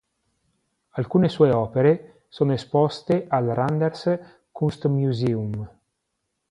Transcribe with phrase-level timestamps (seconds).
[0.93, 4.19] Alcune sue opere sono esposte al Randers
[4.51, 5.69] Kunstmuseum.